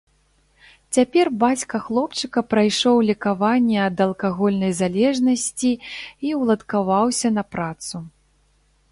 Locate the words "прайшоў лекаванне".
2.53-3.77